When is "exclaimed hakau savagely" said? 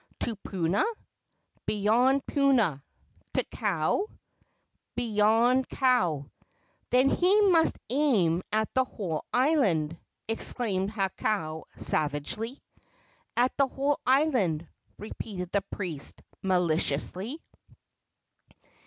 10.27-12.63